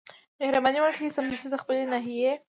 مهرباني 0.39 0.79
وکړئ 0.81 1.07
سمدستي 1.17 1.47
د 1.51 1.55
خپلي 1.61 1.83
ناحيې 1.93 2.31